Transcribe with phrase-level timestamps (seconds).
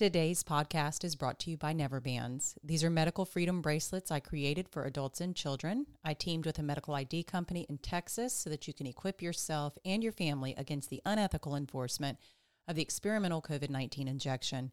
[0.00, 2.56] Today's podcast is brought to you by Neverbands.
[2.64, 5.84] These are medical freedom bracelets I created for adults and children.
[6.02, 9.76] I teamed with a medical ID company in Texas so that you can equip yourself
[9.84, 12.16] and your family against the unethical enforcement
[12.66, 14.72] of the experimental COVID 19 injection.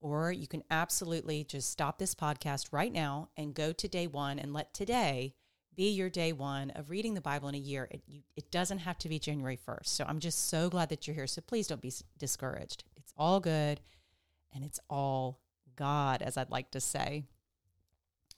[0.00, 4.40] Or you can absolutely just stop this podcast right now and go to day one
[4.40, 5.34] and let today
[5.74, 7.88] be your day one of reading the Bible in a year.
[7.90, 9.86] It, you, it doesn't have to be January 1st.
[9.86, 11.26] So I'm just so glad that you're here.
[11.28, 12.84] So please don't be discouraged.
[13.02, 13.80] It's all good
[14.54, 15.40] and it's all
[15.76, 17.24] God, as I'd like to say.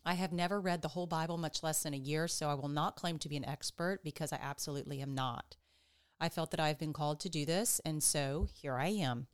[0.04, 2.68] I have never read the whole Bible, much less in a year, so I will
[2.68, 5.56] not claim to be an expert because I absolutely am not.
[6.20, 9.26] I felt that I've been called to do this, and so here I am.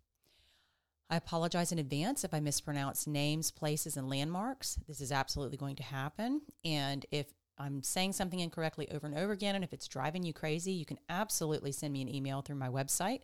[1.11, 4.79] I apologize in advance if I mispronounce names, places, and landmarks.
[4.87, 6.43] This is absolutely going to happen.
[6.65, 7.26] And if
[7.59, 10.87] I'm saying something incorrectly over and over again, and if it's driving you crazy, you
[10.87, 13.23] can absolutely send me an email through my website.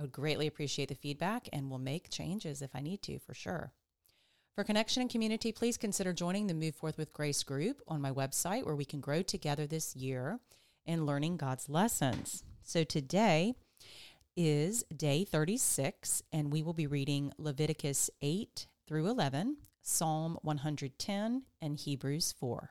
[0.00, 3.34] I would greatly appreciate the feedback and will make changes if I need to, for
[3.34, 3.74] sure.
[4.54, 8.10] For connection and community, please consider joining the Move Forth with Grace group on my
[8.10, 10.40] website where we can grow together this year
[10.86, 12.44] in learning God's lessons.
[12.62, 13.52] So today
[14.38, 21.76] is day 36, and we will be reading Leviticus 8 through 11, Psalm 110, and
[21.76, 22.70] Hebrews 4.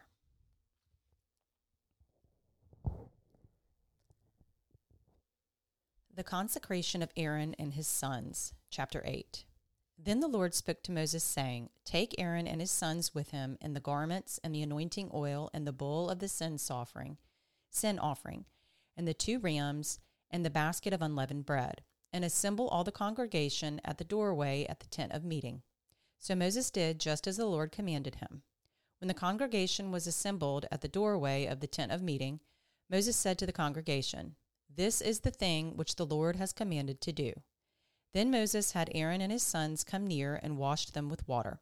[6.19, 9.45] The consecration of Aaron and his sons, chapter 8.
[9.97, 13.73] Then the Lord spoke to Moses, saying, Take Aaron and his sons with him, and
[13.73, 17.19] the garments, and the anointing oil, and the bull of the sin offering,
[17.69, 18.43] sin offering,
[18.97, 23.79] and the two rams, and the basket of unleavened bread, and assemble all the congregation
[23.85, 25.61] at the doorway at the tent of meeting.
[26.17, 28.41] So Moses did just as the Lord commanded him.
[28.99, 32.41] When the congregation was assembled at the doorway of the tent of meeting,
[32.89, 34.35] Moses said to the congregation,
[34.73, 37.33] this is the thing which the Lord has commanded to do.
[38.13, 41.59] Then Moses had Aaron and his sons come near and washed them with water.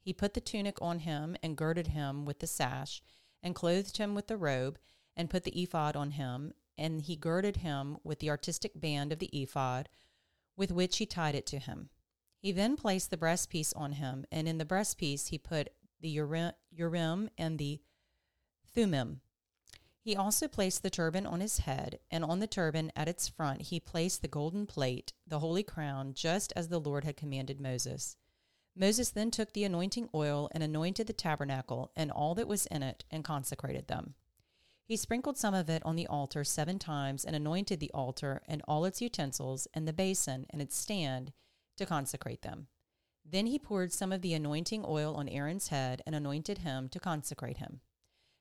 [0.00, 3.02] He put the tunic on him and girded him with the sash,
[3.42, 4.78] and clothed him with the robe,
[5.16, 9.18] and put the ephod on him, and he girded him with the artistic band of
[9.18, 9.88] the ephod,
[10.56, 11.90] with which he tied it to him.
[12.38, 15.68] He then placed the breastpiece on him, and in the breastpiece he put
[16.00, 17.80] the Urim and the
[18.74, 19.20] Thummim,
[20.08, 23.60] he also placed the turban on his head, and on the turban at its front
[23.60, 28.16] he placed the golden plate, the holy crown, just as the Lord had commanded Moses.
[28.74, 32.82] Moses then took the anointing oil and anointed the tabernacle and all that was in
[32.82, 34.14] it, and consecrated them.
[34.82, 38.62] He sprinkled some of it on the altar seven times, and anointed the altar and
[38.66, 41.34] all its utensils, and the basin and its stand,
[41.76, 42.68] to consecrate them.
[43.30, 46.98] Then he poured some of the anointing oil on Aaron's head, and anointed him to
[46.98, 47.82] consecrate him.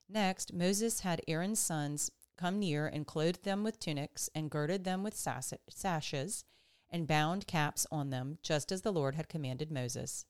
[0.10, 5.04] Next, Moses had Aaron's sons come near and clothed them with tunics and girded them
[5.04, 6.46] with sashes
[6.90, 10.26] and bound caps on them, just as the Lord had commanded Moses.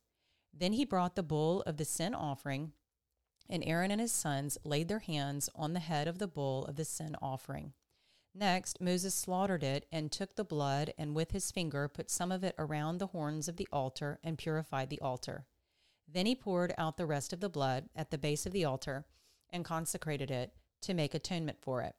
[0.52, 2.72] Then he brought the bull of the sin offering,
[3.48, 6.76] and Aaron and his sons laid their hands on the head of the bull of
[6.76, 7.74] the sin offering.
[8.34, 12.44] Next, Moses slaughtered it and took the blood, and with his finger put some of
[12.44, 15.46] it around the horns of the altar and purified the altar.
[16.08, 19.06] Then he poured out the rest of the blood at the base of the altar
[19.52, 21.96] and consecrated it to make atonement for it.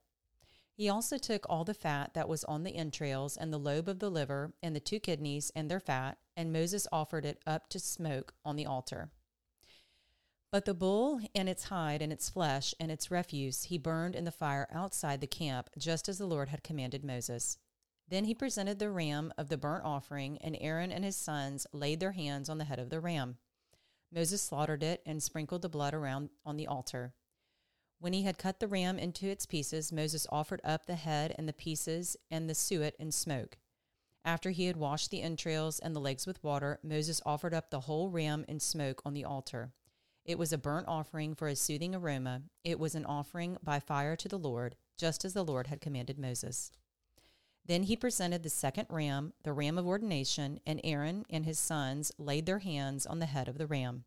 [0.73, 3.99] He also took all the fat that was on the entrails and the lobe of
[3.99, 7.81] the liver and the two kidneys and their fat, and Moses offered it up to
[7.81, 9.11] smoke on the altar.
[10.51, 14.25] But the bull and its hide and its flesh and its refuse he burned in
[14.25, 17.59] the fire outside the camp, just as the Lord had commanded Moses.
[18.09, 22.01] Then he presented the ram of the burnt offering, and Aaron and his sons laid
[22.01, 23.37] their hands on the head of the ram.
[24.11, 27.13] Moses slaughtered it and sprinkled the blood around on the altar.
[28.01, 31.49] When he had cut the ram into its pieces, Moses offered up the head and
[31.49, 33.59] the pieces and the suet in smoke.
[34.25, 37.81] After he had washed the entrails and the legs with water, Moses offered up the
[37.81, 39.73] whole ram in smoke on the altar.
[40.25, 42.43] It was a burnt offering for a soothing aroma.
[42.63, 46.19] It was an offering by fire to the Lord, just as the Lord had commanded
[46.19, 46.71] Moses.
[47.65, 52.13] Then he presented the second ram, the ram of ordination, and Aaron and his sons
[52.19, 54.05] laid their hands on the head of the ram.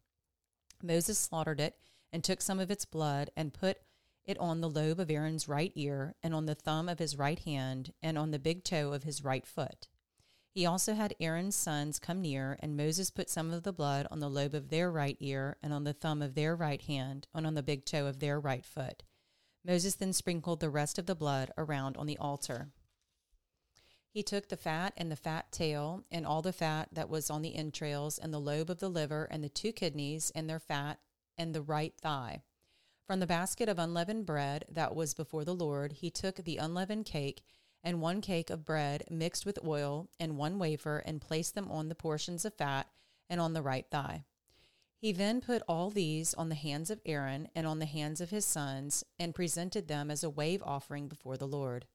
[0.81, 1.75] Moses slaughtered it
[2.11, 3.77] and took some of its blood and put
[4.25, 7.39] it on the lobe of Aaron's right ear and on the thumb of his right
[7.39, 9.87] hand and on the big toe of his right foot.
[10.53, 14.19] He also had Aaron's sons come near, and Moses put some of the blood on
[14.19, 17.47] the lobe of their right ear and on the thumb of their right hand and
[17.47, 19.03] on the big toe of their right foot.
[19.65, 22.71] Moses then sprinkled the rest of the blood around on the altar.
[24.09, 27.41] He took the fat and the fat tail and all the fat that was on
[27.41, 30.99] the entrails and the lobe of the liver and the two kidneys and their fat
[31.37, 32.43] and the right thigh.
[33.05, 37.05] From the basket of unleavened bread that was before the Lord, he took the unleavened
[37.05, 37.43] cake
[37.83, 41.89] and one cake of bread mixed with oil and one wafer and placed them on
[41.89, 42.87] the portions of fat
[43.29, 44.23] and on the right thigh.
[44.97, 48.29] He then put all these on the hands of Aaron and on the hands of
[48.29, 51.87] his sons and presented them as a wave offering before the Lord.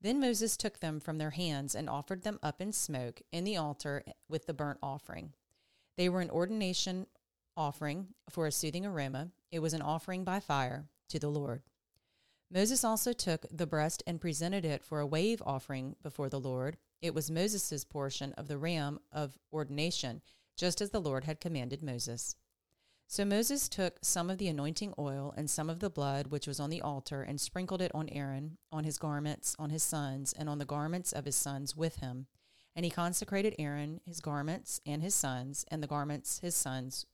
[0.00, 3.56] Then Moses took them from their hands and offered them up in smoke in the
[3.56, 5.34] altar with the burnt offering.
[5.96, 7.06] They were an ordination
[7.56, 9.30] offering for a soothing aroma.
[9.50, 11.62] It was an offering by fire to the Lord.
[12.50, 16.76] Moses also took the breast and presented it for a wave offering before the Lord.
[17.00, 20.20] It was Moses' portion of the ram of ordination,
[20.56, 22.36] just as the Lord had commanded Moses.
[23.06, 26.60] So Moses took some of the anointing oil and some of the blood which was
[26.60, 30.48] on the altar and sprinkled it on Aaron, on his garments, on his sons, and
[30.48, 32.26] on the garments of his sons with him.
[32.74, 37.04] And he consecrated Aaron, his garments, and his sons, and the garments his sons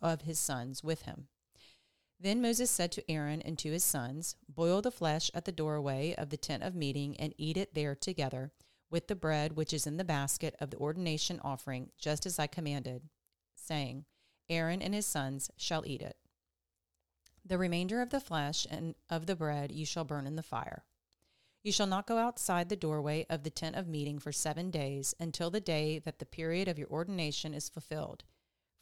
[0.00, 1.28] of his sons with him.
[2.18, 6.14] Then Moses said to Aaron and to his sons, Boil the flesh at the doorway
[6.16, 8.52] of the tent of meeting and eat it there together
[8.90, 12.46] with the bread which is in the basket of the ordination offering, just as I
[12.46, 13.02] commanded,
[13.54, 14.06] saying,
[14.48, 16.16] Aaron and his sons shall eat it.
[17.44, 20.84] The remainder of the flesh and of the bread you shall burn in the fire.
[21.62, 25.14] You shall not go outside the doorway of the tent of meeting for seven days
[25.18, 28.24] until the day that the period of your ordination is fulfilled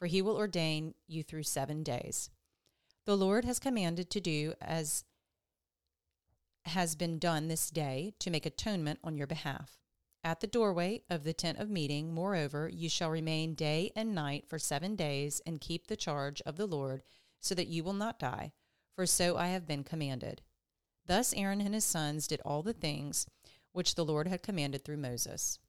[0.05, 2.29] for he will ordain you through seven days.
[3.07, 5.03] The Lord has commanded to do as
[6.67, 9.79] has been done this day to make atonement on your behalf.
[10.23, 14.45] At the doorway of the tent of meeting, moreover, you shall remain day and night
[14.47, 17.03] for seven days and keep the charge of the Lord,
[17.41, 18.53] so that you will not die,
[18.95, 20.43] for so I have been commanded.
[21.07, 23.27] Thus Aaron and his sons did all the things
[23.73, 25.61] which the Lord had commanded through Moses.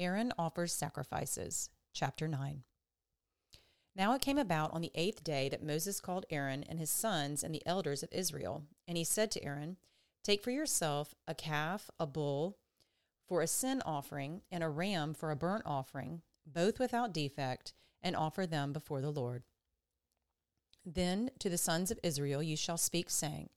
[0.00, 1.70] Aaron offers sacrifices.
[1.92, 2.64] Chapter 9.
[3.94, 7.42] Now it came about on the eighth day that Moses called Aaron and his sons
[7.42, 8.64] and the elders of Israel.
[8.88, 9.76] And he said to Aaron,
[10.24, 12.56] Take for yourself a calf, a bull,
[13.28, 18.16] for a sin offering, and a ram for a burnt offering, both without defect, and
[18.16, 19.42] offer them before the Lord.
[20.86, 23.50] Then to the sons of Israel you shall speak, saying,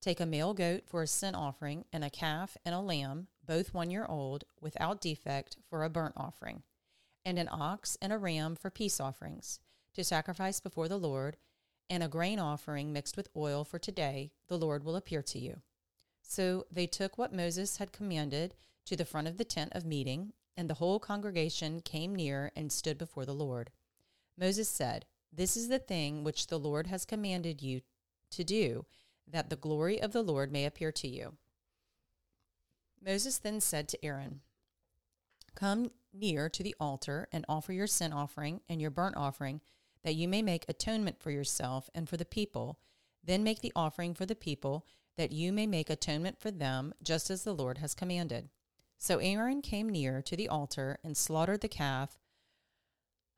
[0.00, 3.74] Take a male goat for a sin offering, and a calf and a lamb, both
[3.74, 6.62] one year old, without defect, for a burnt offering,
[7.24, 9.60] and an ox and a ram for peace offerings
[9.94, 11.36] to sacrifice before the Lord,
[11.90, 15.60] and a grain offering mixed with oil for today, the Lord will appear to you.
[16.22, 18.54] So they took what Moses had commanded
[18.86, 22.72] to the front of the tent of meeting, and the whole congregation came near and
[22.72, 23.70] stood before the Lord.
[24.38, 27.82] Moses said, This is the thing which the Lord has commanded you
[28.30, 28.86] to do,
[29.30, 31.34] that the glory of the Lord may appear to you.
[33.04, 34.40] Moses then said to Aaron,
[35.54, 39.60] Come near to the altar and offer your sin offering and your burnt offering
[40.04, 42.78] that you may make atonement for yourself and for the people.
[43.24, 47.30] Then make the offering for the people that you may make atonement for them, just
[47.30, 48.50] as the Lord has commanded.
[48.98, 52.18] So Aaron came near to the altar and slaughtered the calf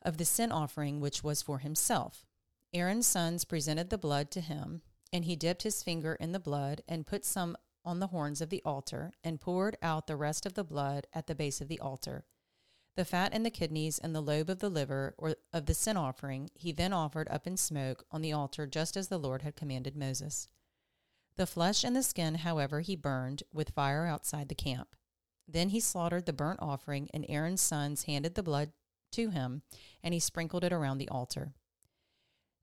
[0.02, 2.26] of the sin offering which was for himself.
[2.72, 4.82] Aaron's sons presented the blood to him,
[5.12, 8.50] and he dipped his finger in the blood and put some on the horns of
[8.50, 11.78] the altar and poured out the rest of the blood at the base of the
[11.80, 12.24] altar.
[12.96, 15.98] The fat and the kidneys and the lobe of the liver or of the sin
[15.98, 19.54] offering he then offered up in smoke on the altar just as the Lord had
[19.54, 20.48] commanded Moses.
[21.36, 24.96] The flesh and the skin, however, he burned with fire outside the camp.
[25.46, 28.72] Then he slaughtered the burnt offering, and Aaron's sons handed the blood
[29.12, 29.62] to him,
[30.02, 31.52] and he sprinkled it around the altar.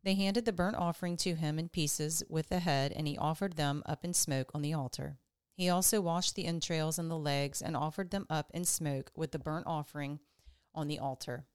[0.03, 3.53] They handed the burnt offering to him in pieces with the head, and he offered
[3.53, 5.19] them up in smoke on the altar.
[5.55, 9.31] He also washed the entrails and the legs and offered them up in smoke with
[9.31, 10.19] the burnt offering
[10.73, 11.45] on the altar.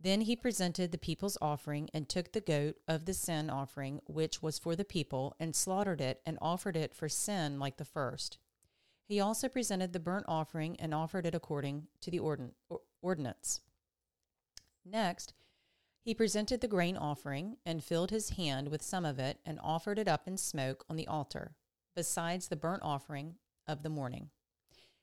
[0.00, 4.42] Then he presented the people's offering and took the goat of the sin offering, which
[4.42, 8.38] was for the people, and slaughtered it and offered it for sin like the first.
[9.06, 12.18] He also presented the burnt offering and offered it according to the
[13.00, 13.60] ordinance.
[14.84, 15.34] Next,
[16.00, 20.00] he presented the grain offering and filled his hand with some of it and offered
[20.00, 21.54] it up in smoke on the altar,
[21.94, 24.30] besides the burnt offering of the morning.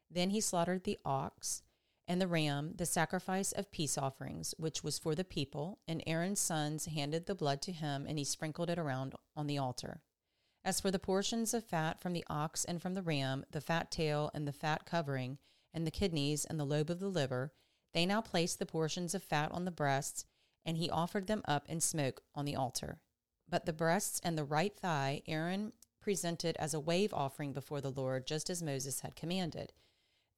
[0.10, 1.62] Then he slaughtered the ox
[2.08, 6.39] and the ram, the sacrifice of peace offerings, which was for the people, and Aaron's
[6.39, 10.01] sons handed the blood to him, and he sprinkled it around on the altar.
[10.65, 13.91] As for the portions of fat from the ox and from the ram, the fat
[13.91, 15.38] tail and the fat covering,
[15.72, 17.53] and the kidneys and the lobe of the liver,
[17.93, 20.25] they now placed the portions of fat on the breasts,
[20.65, 23.00] and he offered them up in smoke on the altar.
[23.48, 25.74] But the breasts and the right thigh Aaron
[26.10, 29.74] presented as a wave offering before the Lord, just as Moses had commanded.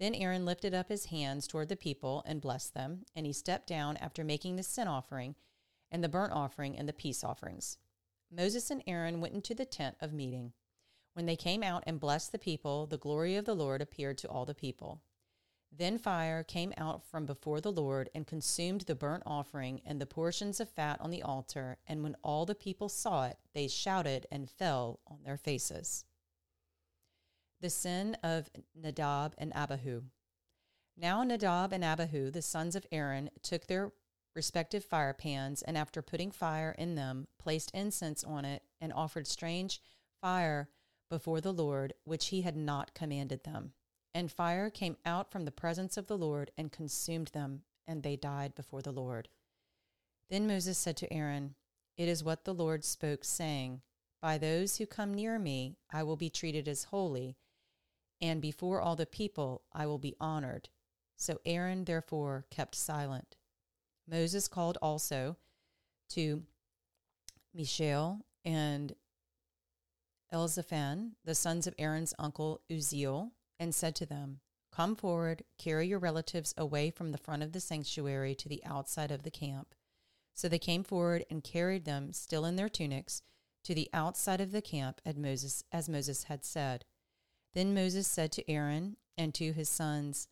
[0.01, 3.67] Then Aaron lifted up his hands toward the people and blessed them, and he stepped
[3.67, 5.33] down after making the sin offering
[5.89, 7.77] and the burnt offering and the peace offerings.
[8.29, 10.51] Moses and Aaron went into the tent of meeting.
[11.13, 14.27] When they came out and blessed the people, the glory of the Lord appeared to
[14.27, 14.99] all the people.
[15.71, 20.05] Then fire came out from before the Lord and consumed the burnt offering and the
[20.05, 21.77] portions of fat on the altar.
[21.87, 26.03] And when all the people saw it, they shouted and fell on their faces.
[27.61, 30.03] The sin of Nadab and Abihu.
[30.97, 33.93] Now Nadab and Abihu, the sons of Aaron, took their
[34.35, 39.27] respective fire pans, and after putting fire in them, placed incense on it, and offered
[39.27, 39.81] strange
[40.19, 40.69] fire
[41.09, 43.73] before the Lord, which he had not commanded them.
[44.13, 48.15] And fire came out from the presence of the Lord and consumed them, and they
[48.15, 49.29] died before the Lord.
[50.29, 51.55] Then Moses said to Aaron,
[51.97, 53.81] It is what the Lord spoke, saying,
[54.21, 57.37] By those who come near me I will be treated as holy
[58.21, 60.69] and before all the people I will be honored.
[61.17, 63.35] So Aaron therefore kept silent.
[64.07, 65.37] Moses called also
[66.09, 66.43] to
[67.53, 68.93] Mishael and
[70.31, 74.39] Elzaphan, the sons of Aaron's uncle Uzziel, and said to them,
[74.71, 79.11] Come forward, carry your relatives away from the front of the sanctuary to the outside
[79.11, 79.75] of the camp.
[80.33, 83.21] So they came forward and carried them, still in their tunics,
[83.65, 86.85] to the outside of the camp as Moses, as Moses had said.
[87.53, 90.27] Then Moses said to Aaron and to his sons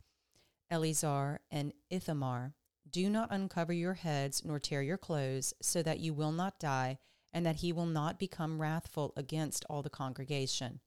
[0.71, 2.55] Eleazar and Ithamar,
[2.89, 6.97] Do not uncover your heads nor tear your clothes, so that you will not die,
[7.31, 10.79] and that he will not become wrathful against all the congregation.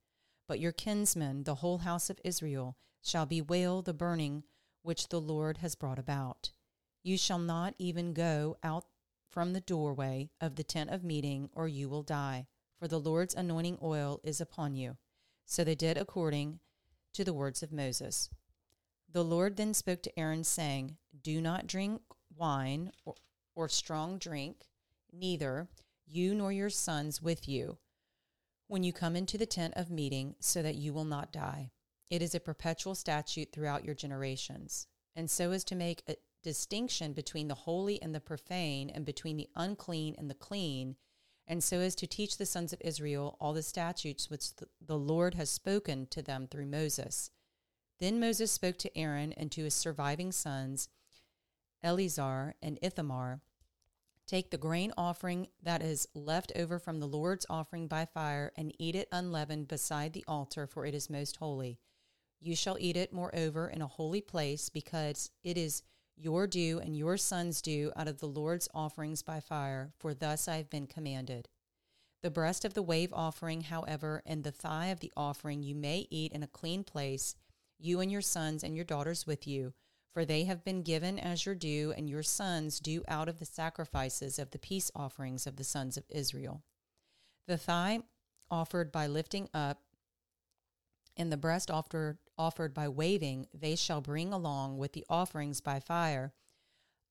[0.46, 4.44] But your kinsmen, the whole house of Israel, shall bewail the burning
[4.82, 6.52] which the Lord has brought about.
[7.02, 8.84] You shall not even go out
[9.30, 12.46] from the doorway of the tent of meeting, or you will die,
[12.78, 14.96] for the Lord's anointing oil is upon you.
[15.46, 16.61] So they did according
[17.14, 18.28] to the words of Moses.
[19.11, 22.02] The Lord then spoke to Aaron, saying, Do not drink
[22.37, 23.14] wine or,
[23.54, 24.68] or strong drink,
[25.12, 25.68] neither
[26.06, 27.78] you nor your sons with you,
[28.73, 31.71] when you come into the tent of meeting, so that you will not die.
[32.09, 34.87] It is a perpetual statute throughout your generations.
[35.14, 39.37] And so as to make a distinction between the holy and the profane, and between
[39.37, 40.97] the unclean and the clean,
[41.47, 44.47] and so as to teach the sons of Israel all the statutes which
[44.81, 47.31] the Lord has spoken to them through Moses.
[48.00, 50.88] Then Moses spoke to Aaron and to his surviving sons,
[51.83, 53.43] Eleazar and Ithamar
[54.26, 58.75] Take the grain offering that is left over from the Lord's offering by fire, and
[58.79, 61.79] eat it unleavened beside the altar, for it is most holy.
[62.41, 65.83] You shall eat it, moreover, in a holy place, because it is
[66.17, 70.49] your due and your son's due out of the Lord's offerings by fire, for thus
[70.49, 71.49] I have been commanded.
[72.23, 76.07] The breast of the wave offering, however, and the thigh of the offering you may
[76.11, 77.35] eat in a clean place,
[77.79, 79.75] you and your sons and your daughters with you,
[80.12, 83.45] for they have been given as your due, and your sons due out of the
[83.45, 86.62] sacrifices of the peace offerings of the sons of Israel.
[87.47, 88.00] The thigh
[88.50, 89.83] offered by lifting up
[91.16, 95.81] and the breast offered, offered by waving they shall bring along with the offerings by
[95.81, 96.33] fire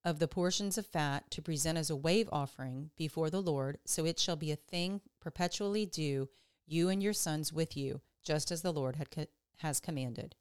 [0.04, 4.06] of the portions of fat to present as a wave offering before the Lord, so
[4.06, 6.30] it shall be a thing perpetually due
[6.66, 9.28] you and your sons with you, just as the Lord had
[9.58, 10.36] has commanded.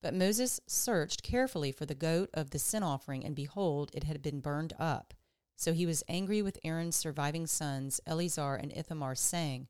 [0.00, 4.22] But Moses searched carefully for the goat of the sin offering, and behold, it had
[4.22, 5.14] been burned up.
[5.56, 9.68] So he was angry with Aaron's surviving sons, Eleazar and Ithamar, saying,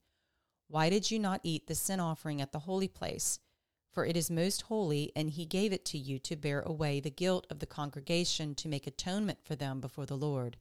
[0.68, 3.40] Why did you not eat the sin offering at the holy place?
[3.98, 7.10] for it is most holy, and he gave it to you to bear away the
[7.10, 10.56] guilt of the congregation to make atonement for them before the Lord.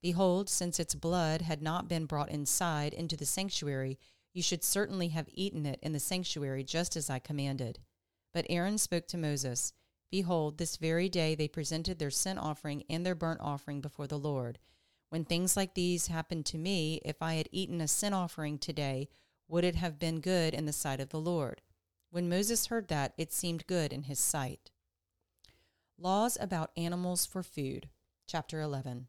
[0.00, 3.98] Behold, since its blood had not been brought inside into the sanctuary,
[4.32, 7.78] you should certainly have eaten it in the sanctuary, just as I commanded.
[8.32, 9.72] But Aaron spoke to Moses
[10.10, 14.18] Behold, this very day they presented their sin offering and their burnt offering before the
[14.18, 14.58] Lord.
[15.08, 19.08] When things like these happened to me, if I had eaten a sin offering today,
[19.48, 21.62] would it have been good in the sight of the Lord?
[22.10, 24.70] When Moses heard that, it seemed good in his sight.
[25.98, 27.88] Laws about animals for food.
[28.26, 29.08] Chapter 11.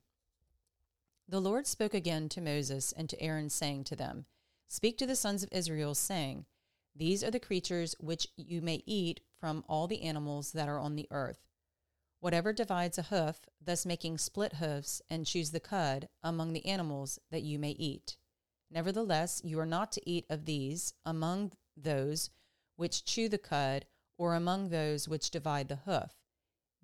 [1.28, 4.26] The Lord spoke again to Moses and to Aaron, saying to them,
[4.70, 6.46] Speak to the sons of Israel, saying,
[6.95, 10.95] These are the creatures which you may eat from all the animals that are on
[10.95, 11.39] the earth.
[12.19, 17.19] Whatever divides a hoof, thus making split hoofs, and chews the cud, among the animals
[17.32, 18.17] that you may eat.
[18.71, 22.29] Nevertheless, you are not to eat of these among those
[22.75, 23.86] which chew the cud,
[24.17, 26.13] or among those which divide the hoof.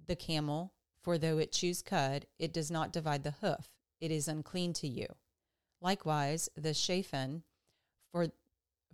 [0.07, 3.69] The camel, for though it chews cud, it does not divide the hoof,
[4.01, 5.07] it is unclean to you.
[5.81, 7.43] Likewise, the shaphan,
[8.11, 8.27] for,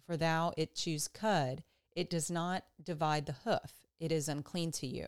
[0.06, 1.63] for thou it chews cud,
[1.96, 5.08] it does not divide the hoof, it is unclean to you.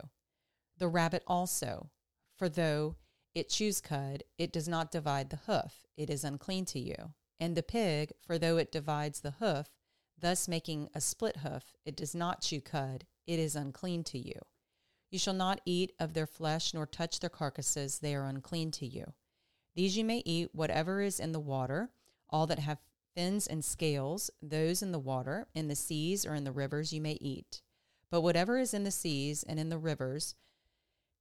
[0.77, 1.89] The rabbit also,
[2.35, 2.95] for though
[3.35, 7.13] it chews cud, it does not divide the hoof, it is unclean to you.
[7.39, 9.67] And the pig, for though it divides the hoof,
[10.19, 11.75] thus making a split hoof.
[11.85, 14.39] It does not chew cud, it is unclean to you.
[15.11, 18.85] You shall not eat of their flesh, nor touch their carcasses, they are unclean to
[18.85, 19.13] you.
[19.75, 21.91] These you may eat, whatever is in the water,
[22.29, 22.79] all that have
[23.17, 27.01] fins and scales, those in the water, in the seas or in the rivers you
[27.01, 27.63] may eat.
[28.11, 30.35] But whatever is in the seas and in the rivers,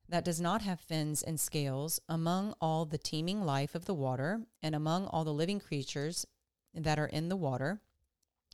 [0.07, 4.43] that does not have fins and scales, among all the teeming life of the water,
[4.63, 6.27] and among all the living creatures
[6.75, 7.81] that are in the water,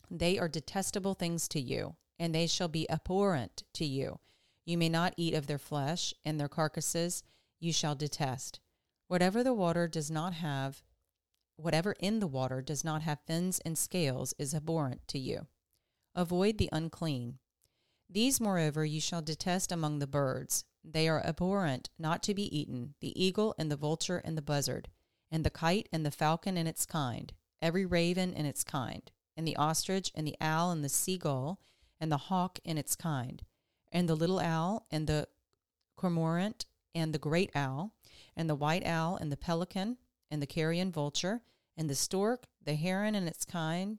[0.08, 4.20] they are detestable things to you, and they shall be abhorrent to you.
[4.64, 7.24] You may not eat of their flesh, and their carcasses
[7.58, 8.60] you shall detest.
[9.08, 10.84] Whatever the water does not have,
[11.62, 15.46] whatever in the water does not have fins and scales, is abhorrent to you.
[16.14, 17.38] Avoid the unclean.
[18.10, 20.64] These, moreover, you shall detest among the birds.
[20.84, 24.88] They are abhorrent, not to be eaten the eagle and the vulture and the buzzard,
[25.30, 29.46] and the kite and the falcon and its kind, every raven and its kind and
[29.46, 31.60] the ostrich, and the owl, and the seagull,
[32.00, 33.42] and the hawk in its kind,
[33.90, 35.28] and the little owl, and the
[35.96, 37.94] cormorant, and the great owl,
[38.36, 39.96] and the white owl, and the pelican,
[40.30, 41.42] and the carrion vulture,
[41.76, 43.98] and the stork, the heron and its kind,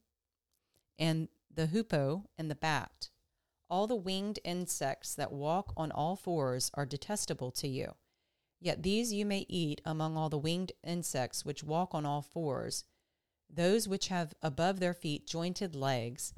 [0.99, 3.09] and the hoopoe, and the bat.
[3.69, 7.93] All the winged insects that walk on all fours are detestable to you.
[8.59, 12.86] Yet these you may eat among all the winged insects which walk on all fours,
[13.49, 16.33] those which have above their feet jointed legs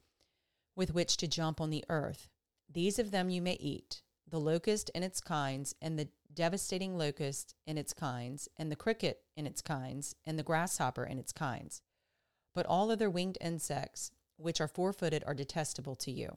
[0.76, 2.30] with which to jump on the earth.
[2.70, 4.02] These of them you may eat
[4.36, 9.22] the locust in its kinds, and the devastating locust in its kinds, and the cricket
[9.38, 11.82] in its kinds, and the grasshopper in its kinds.
[12.54, 16.36] But all other winged insects, which are four footed, are detestable to you.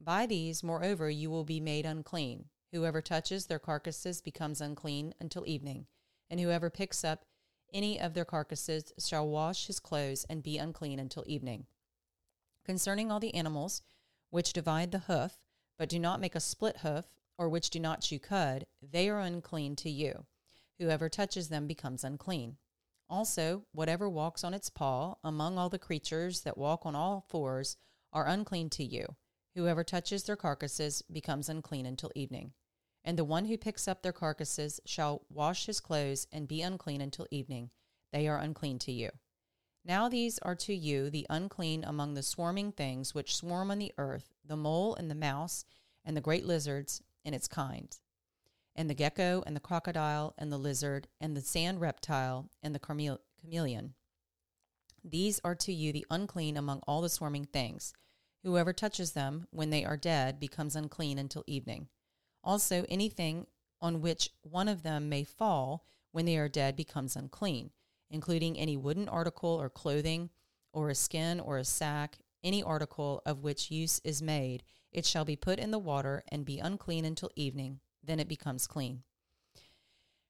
[0.00, 2.46] By these, moreover, you will be made unclean.
[2.72, 5.86] Whoever touches their carcasses becomes unclean until evening,
[6.28, 7.26] and whoever picks up
[7.72, 11.66] any of their carcasses shall wash his clothes and be unclean until evening.
[12.64, 13.82] Concerning all the animals
[14.30, 15.38] which divide the hoof,
[15.78, 17.04] but do not make a split hoof,
[17.38, 20.26] or which do not chew cud, they are unclean to you.
[20.78, 22.56] Whoever touches them becomes unclean.
[23.08, 27.76] Also, whatever walks on its paw, among all the creatures that walk on all fours,
[28.12, 29.06] are unclean to you.
[29.54, 32.52] Whoever touches their carcasses becomes unclean until evening.
[33.04, 37.00] And the one who picks up their carcasses shall wash his clothes and be unclean
[37.00, 37.70] until evening.
[38.12, 39.10] They are unclean to you.
[39.84, 43.92] Now these are to you the unclean among the swarming things which swarm on the
[43.96, 45.64] earth the mole and the mouse,
[46.04, 48.00] and the great lizards and its kinds,
[48.74, 52.78] and the gecko and the crocodile and the lizard, and the sand reptile and the
[52.78, 53.92] chameleon.
[55.04, 57.92] These are to you the unclean among all the swarming things.
[58.42, 61.88] Whoever touches them when they are dead becomes unclean until evening.
[62.42, 63.46] Also, anything
[63.82, 67.70] on which one of them may fall when they are dead becomes unclean,
[68.08, 70.30] including any wooden article or clothing,
[70.72, 74.62] or a skin or a sack, any article of which use is made,
[74.92, 78.66] it shall be put in the water and be unclean until evening, then it becomes
[78.66, 79.02] clean.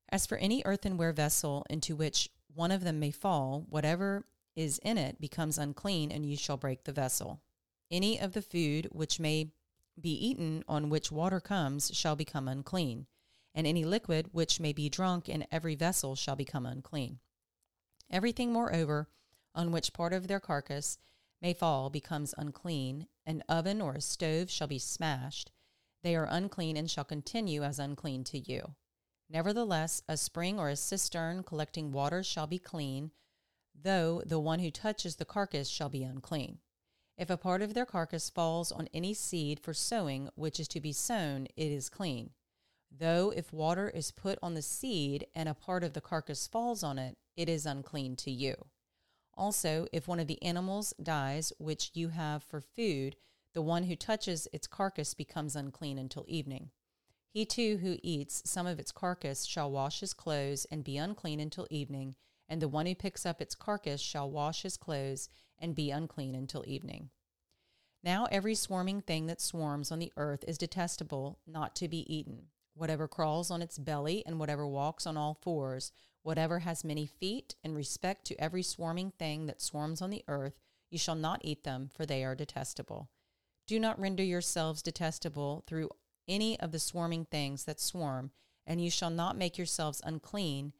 [0.08, 4.96] As for any earthenware vessel into which one of them may fall, whatever is in
[4.96, 7.42] it becomes unclean, and you shall break the vessel.
[7.90, 9.52] Any of the food which may
[10.00, 13.06] be eaten on which water comes shall become unclean,
[13.54, 17.18] and any liquid which may be drunk in every vessel shall become unclean.
[18.10, 19.08] Everything, moreover,
[19.54, 20.98] on which part of their carcass
[21.40, 23.08] may fall becomes unclean.
[23.24, 25.50] An oven or a stove shall be smashed.
[26.02, 28.74] They are unclean and shall continue as unclean to you.
[29.28, 33.10] Nevertheless, a spring or a cistern collecting water shall be clean,
[33.74, 36.58] though the one who touches the carcass shall be unclean.
[37.18, 40.80] If a part of their carcass falls on any seed for sowing which is to
[40.80, 42.30] be sown, it is clean.
[42.90, 46.82] Though if water is put on the seed and a part of the carcass falls
[46.82, 48.66] on it, it is unclean to you.
[49.36, 53.16] Also, if one of the animals dies which you have for food,
[53.52, 56.70] the one who touches its carcass becomes unclean until evening.
[57.28, 61.38] He too who eats some of its carcass shall wash his clothes and be unclean
[61.38, 62.14] until evening,
[62.48, 66.34] and the one who picks up its carcass shall wash his clothes and be unclean
[66.34, 67.10] until evening.
[68.02, 72.46] Now every swarming thing that swarms on the earth is detestable, not to be eaten.
[72.74, 75.92] Whatever crawls on its belly and whatever walks on all fours,
[76.26, 80.58] Whatever has many feet, in respect to every swarming thing that swarms on the earth,
[80.90, 83.10] you shall not eat them, for they are detestable.
[83.68, 85.90] Do not render yourselves detestable through
[86.26, 88.32] any of the swarming things that swarm,
[88.66, 90.72] and you shall not make yourselves unclean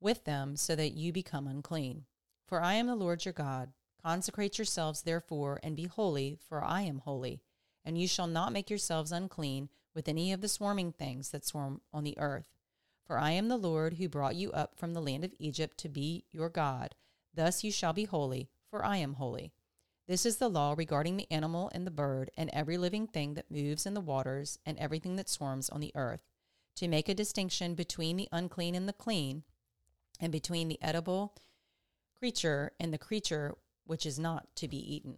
[0.00, 2.06] with them, so that you become unclean.
[2.46, 3.74] For I am the Lord your God.
[4.02, 7.42] Consecrate yourselves, therefore, and be holy, for I am holy.
[7.84, 11.82] And you shall not make yourselves unclean with any of the swarming things that swarm
[11.92, 12.57] on the earth.
[13.08, 15.88] For I am the Lord who brought you up from the land of Egypt to
[15.88, 16.94] be your God.
[17.34, 19.54] Thus you shall be holy, for I am holy.
[20.06, 23.50] This is the law regarding the animal and the bird, and every living thing that
[23.50, 26.20] moves in the waters, and everything that swarms on the earth,
[26.76, 29.42] to make a distinction between the unclean and the clean,
[30.20, 31.34] and between the edible
[32.18, 33.54] creature and the creature
[33.86, 35.16] which is not to be eaten.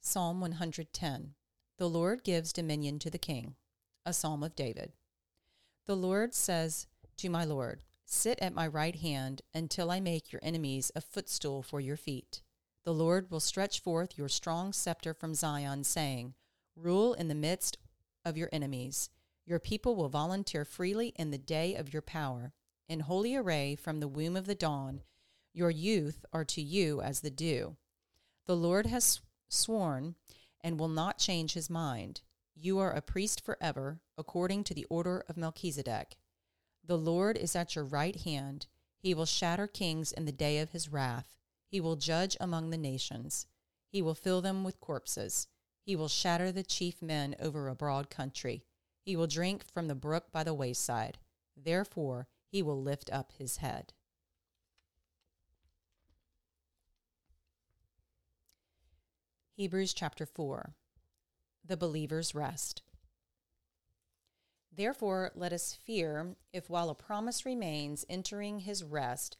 [0.00, 1.34] Psalm 110
[1.82, 3.56] the Lord gives dominion to the king.
[4.06, 4.92] A psalm of David.
[5.86, 10.38] The Lord says to my Lord, Sit at my right hand until I make your
[10.44, 12.40] enemies a footstool for your feet.
[12.84, 16.34] The Lord will stretch forth your strong scepter from Zion, saying,
[16.76, 17.78] Rule in the midst
[18.24, 19.10] of your enemies.
[19.44, 22.52] Your people will volunteer freely in the day of your power.
[22.88, 25.00] In holy array from the womb of the dawn,
[25.52, 27.74] your youth are to you as the dew.
[28.46, 30.14] The Lord has sworn
[30.62, 32.20] and will not change his mind.
[32.54, 36.16] You are a priest forever, according to the order of Melchizedek.
[36.84, 38.66] The Lord is at your right hand.
[38.98, 41.36] He will shatter kings in the day of his wrath.
[41.68, 43.46] He will judge among the nations.
[43.90, 45.48] He will fill them with corpses.
[45.84, 48.64] He will shatter the chief men over a broad country.
[49.04, 51.18] He will drink from the brook by the wayside.
[51.56, 53.92] Therefore, he will lift up his head.
[59.54, 60.72] Hebrews chapter 4
[61.62, 62.80] The believer's rest.
[64.74, 69.36] Therefore, let us fear if while a promise remains entering his rest,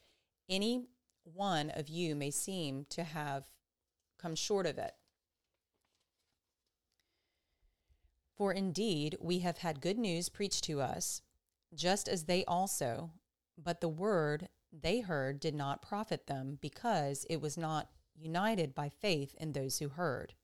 [0.50, 0.84] any
[1.24, 3.44] one of you may seem to have
[4.18, 4.92] come short of it.
[8.36, 11.22] For indeed, we have had good news preached to us,
[11.74, 13.12] just as they also,
[13.56, 17.88] but the word they heard did not profit them because it was not
[18.22, 20.34] united by faith in those who heard.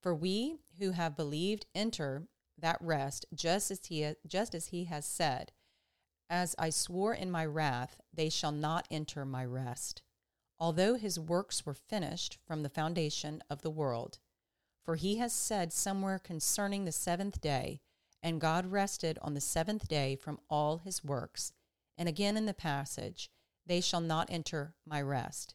[0.00, 5.04] For we who have believed enter that rest just as he just as he has
[5.04, 5.52] said,
[6.30, 10.02] as I swore in my wrath, they shall not enter my rest.
[10.60, 14.18] Although his works were finished from the foundation of the world.
[14.84, 17.80] For he has said somewhere concerning the seventh day,
[18.22, 21.52] and God rested on the seventh day from all his works.
[21.96, 23.30] And again in the passage,
[23.66, 25.54] they shall not enter my rest.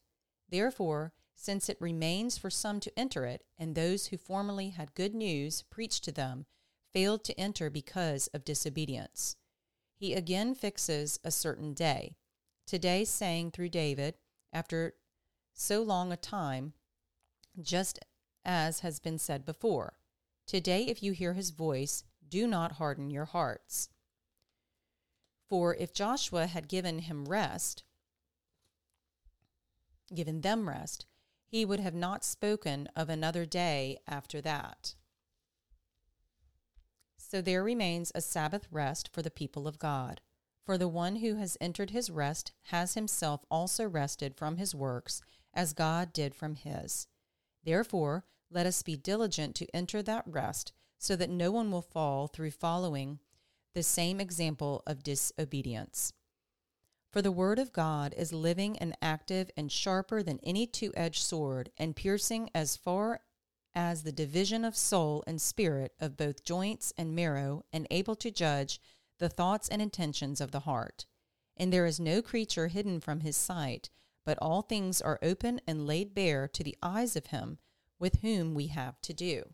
[0.49, 1.13] Therefore,
[1.43, 5.61] since it remains for some to enter it, and those who formerly had good news
[5.63, 6.45] preached to them
[6.93, 9.35] failed to enter because of disobedience.
[9.93, 12.15] He again fixes a certain day,
[12.65, 14.13] today saying through David,
[14.53, 14.93] after
[15.53, 16.71] so long a time,
[17.61, 17.99] just
[18.45, 19.97] as has been said before,
[20.47, 23.89] Today, if you hear his voice, do not harden your hearts.
[25.49, 27.83] For if Joshua had given him rest,
[30.13, 31.05] given them rest,
[31.53, 34.95] he would have not spoken of another day after that.
[37.15, 40.19] So there remains a Sabbath rest for the people of God.
[40.65, 45.21] For the one who has entered his rest has himself also rested from his works,
[45.53, 47.05] as God did from his.
[47.63, 52.25] Therefore, let us be diligent to enter that rest, so that no one will fall
[52.25, 53.19] through following
[53.75, 56.13] the same example of disobedience.
[57.13, 61.21] For the word of God is living and active and sharper than any two edged
[61.21, 63.19] sword, and piercing as far
[63.75, 68.31] as the division of soul and spirit, of both joints and marrow, and able to
[68.31, 68.81] judge
[69.19, 71.05] the thoughts and intentions of the heart.
[71.55, 73.91] And there is no creature hidden from his sight,
[74.25, 77.59] but all things are open and laid bare to the eyes of him
[77.99, 79.53] with whom we have to do.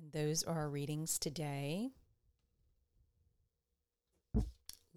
[0.00, 1.90] And those are our readings today.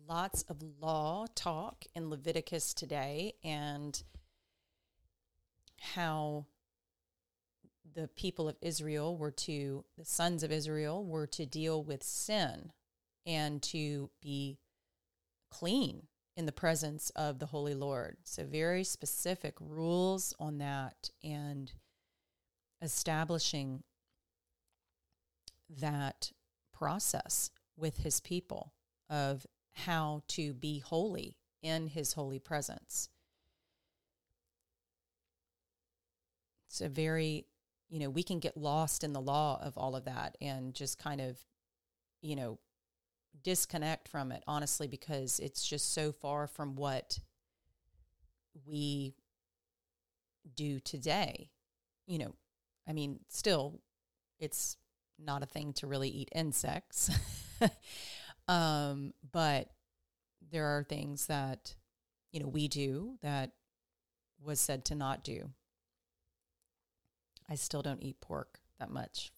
[0.08, 4.02] Lots of law talk in Leviticus today and
[5.80, 6.46] how
[7.96, 12.72] the people of Israel were to, the sons of Israel were to deal with sin
[13.26, 14.58] and to be
[15.50, 18.18] clean in the presence of the Holy Lord.
[18.24, 21.72] So, very specific rules on that and
[22.82, 23.84] establishing
[25.80, 26.32] that
[26.74, 28.74] process with his people
[29.10, 33.10] of how to be holy in his holy presence.
[36.68, 37.46] It's a very
[37.94, 40.98] you know, we can get lost in the law of all of that and just
[40.98, 41.38] kind of,
[42.24, 42.58] you know,
[43.44, 47.20] disconnect from it, honestly, because it's just so far from what
[48.66, 49.14] we
[50.56, 51.52] do today.
[52.08, 52.36] You know,
[52.88, 53.80] I mean, still,
[54.40, 54.76] it's
[55.20, 57.10] not a thing to really eat insects.
[58.48, 59.70] um, but
[60.52, 61.76] there are things that,
[62.32, 63.52] you know, we do that
[64.42, 65.50] was said to not do.
[67.50, 69.32] I still don't eat pork that much.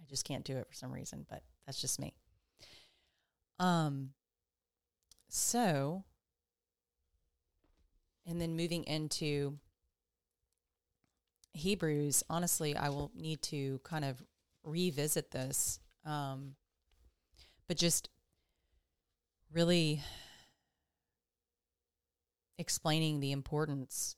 [0.00, 2.14] I just can't do it for some reason, but that's just me.
[3.58, 4.10] Um
[5.28, 6.04] so
[8.26, 9.58] and then moving into
[11.54, 14.22] Hebrews, honestly, I will need to kind of
[14.64, 15.80] revisit this.
[16.04, 16.56] Um
[17.68, 18.08] but just
[19.52, 20.02] really
[22.58, 24.16] explaining the importance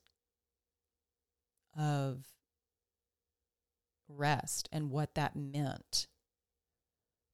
[1.79, 2.25] of
[4.09, 6.07] rest and what that meant.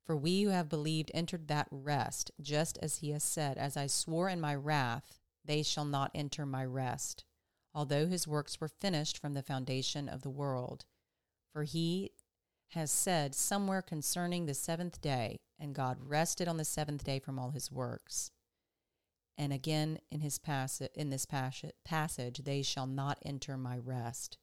[0.05, 3.87] For we who have believed entered that rest, just as he has said, As I
[3.87, 7.25] swore in my wrath, they shall not enter my rest,
[7.75, 10.85] although his works were finished from the foundation of the world.
[11.53, 12.13] For he
[12.71, 17.39] has said somewhere concerning the seventh day, and God rested on the seventh day from
[17.39, 18.31] all his works.
[19.37, 24.39] And again in his passage, in this passage, they shall not enter my rest.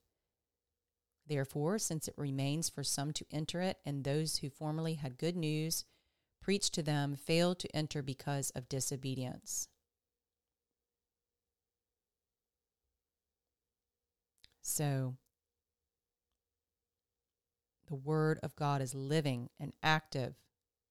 [1.28, 5.36] Therefore, since it remains for some to enter it, and those who formerly had good
[5.36, 5.86] news
[6.42, 9.68] preached to them failed to enter because of disobedience.
[14.62, 15.16] So,
[17.88, 20.36] the Word of God is living and active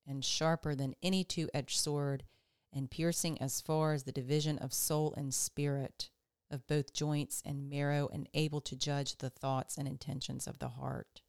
[0.07, 2.25] and sharper than any two edged sword,
[2.73, 6.11] and piercing as far as the division of soul and spirit
[6.51, 10.69] of both joints and marrow and able to judge the thoughts and intentions of the
[10.69, 11.23] heart.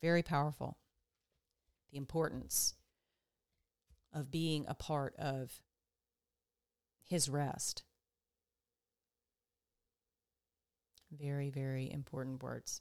[0.00, 0.78] Very powerful.
[1.90, 2.74] The importance
[4.12, 5.60] of being a part of
[7.04, 7.82] his rest.
[11.10, 12.80] Very, very important words.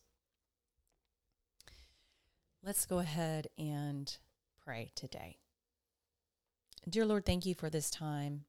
[2.63, 4.17] Let's go ahead and
[4.63, 5.37] pray today.
[6.89, 8.45] Dear Lord, thank you for this time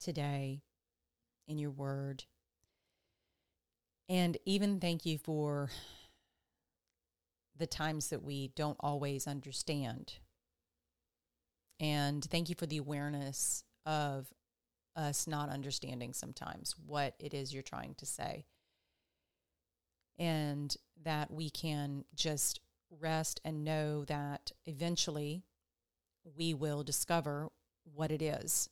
[0.00, 0.62] today
[1.46, 2.24] in your word.
[4.08, 5.70] And even thank you for
[7.56, 10.14] the times that we don't always understand.
[11.78, 14.32] And thank you for the awareness of
[14.96, 18.46] us not understanding sometimes what it is you're trying to say.
[20.18, 25.42] And that we can just rest and know that eventually
[26.36, 27.48] we will discover
[27.94, 28.68] what it is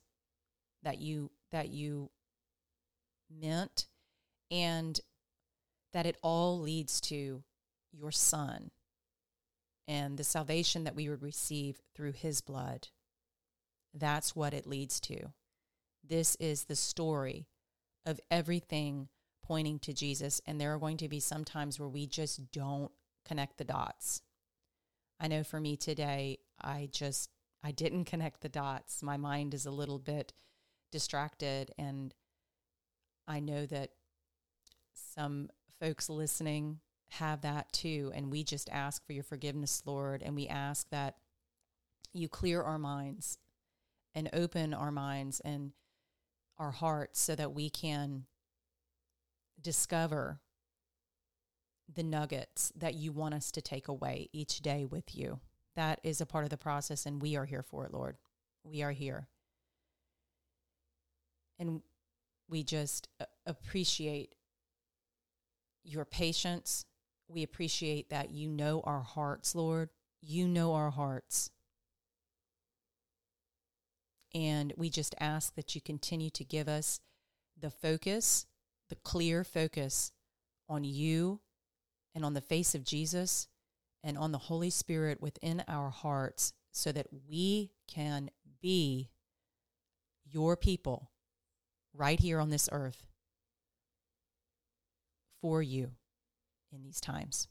[0.83, 2.09] that you that you
[3.29, 3.87] meant
[4.51, 4.99] and
[5.93, 7.43] that it all leads to
[7.91, 8.71] your son
[9.87, 12.89] and the salvation that we would receive through his blood.
[13.93, 15.31] That's what it leads to.
[16.03, 17.47] This is the story
[18.05, 19.09] of everything
[19.43, 20.41] pointing to Jesus.
[20.45, 22.91] And there are going to be some times where we just don't
[23.25, 24.21] connect the dots.
[25.19, 27.29] I know for me today, I just
[27.63, 29.01] I didn't connect the dots.
[29.03, 30.33] My mind is a little bit
[30.91, 32.13] distracted and
[33.27, 33.89] I know that
[34.93, 40.35] some folks listening have that too and we just ask for your forgiveness, Lord, and
[40.35, 41.15] we ask that
[42.13, 43.37] you clear our minds
[44.13, 45.73] and open our minds and
[46.57, 48.25] our hearts so that we can
[49.61, 50.39] discover
[51.93, 55.39] the nuggets that you want us to take away each day with you.
[55.75, 58.17] That is a part of the process, and we are here for it, Lord.
[58.63, 59.27] We are here.
[61.59, 61.81] And
[62.49, 64.35] we just uh, appreciate
[65.83, 66.85] your patience.
[67.27, 69.89] We appreciate that you know our hearts, Lord.
[70.21, 71.51] You know our hearts.
[74.33, 76.99] And we just ask that you continue to give us
[77.57, 78.47] the focus,
[78.89, 80.11] the clear focus
[80.67, 81.39] on you
[82.15, 83.47] and on the face of Jesus
[84.03, 88.29] and on the Holy Spirit within our hearts so that we can
[88.61, 89.09] be
[90.23, 91.11] your people
[91.93, 93.05] right here on this earth
[95.41, 95.91] for you
[96.71, 97.47] in these times.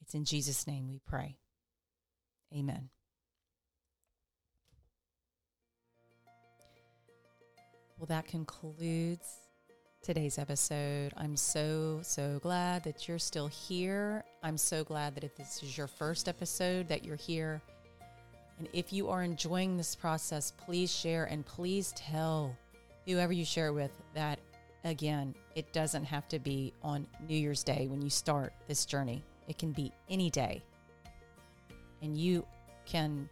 [0.00, 1.36] It's in Jesus' name we pray.
[2.54, 2.88] Amen.
[7.98, 9.26] Well, that concludes
[10.04, 11.14] today's episode.
[11.16, 14.22] I'm so, so glad that you're still here.
[14.42, 17.62] I'm so glad that if this is your first episode, that you're here.
[18.58, 22.54] And if you are enjoying this process, please share and please tell
[23.06, 24.38] whoever you share with that,
[24.84, 29.22] again, it doesn't have to be on New Year's Day when you start this journey.
[29.48, 30.62] It can be any day.
[32.02, 32.44] And you
[32.84, 33.26] can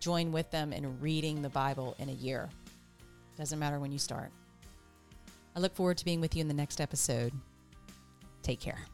[0.00, 2.48] join with them in reading the Bible in a year.
[3.38, 4.32] Doesn't matter when you start.
[5.56, 7.32] I look forward to being with you in the next episode.
[8.42, 8.86] Take care.